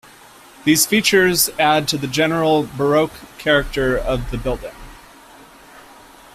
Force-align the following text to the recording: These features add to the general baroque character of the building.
These 0.65 0.87
features 0.87 1.49
add 1.59 1.87
to 1.89 1.97
the 1.99 2.07
general 2.07 2.63
baroque 2.63 3.11
character 3.37 3.95
of 3.95 4.31
the 4.31 4.37
building. 4.39 4.73